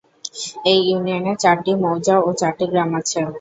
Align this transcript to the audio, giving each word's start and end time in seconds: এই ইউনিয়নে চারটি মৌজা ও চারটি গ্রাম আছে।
এই 0.65 0.79
ইউনিয়নে 0.87 1.33
চারটি 1.43 1.71
মৌজা 1.81 2.15
ও 2.19 2.29
চারটি 2.39 2.65
গ্রাম 2.71 2.89
আছে। 2.99 3.19